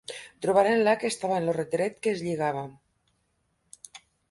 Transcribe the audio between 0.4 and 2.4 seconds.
Trobaren-la que estava en lo retret que es